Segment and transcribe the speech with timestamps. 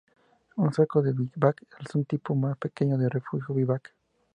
[0.63, 3.93] Un saco de vivac es un tipo más pequeño de refugio vivac.